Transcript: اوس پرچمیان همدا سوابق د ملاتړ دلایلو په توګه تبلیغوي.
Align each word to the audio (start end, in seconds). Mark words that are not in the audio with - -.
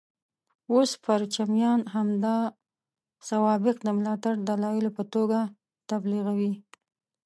اوس 0.71 0.91
پرچمیان 1.03 1.81
همدا 1.95 2.37
سوابق 3.29 3.75
د 3.83 3.87
ملاتړ 3.97 4.33
دلایلو 4.49 4.89
په 4.97 5.03
توګه 5.13 5.39
تبلیغوي. 5.89 6.53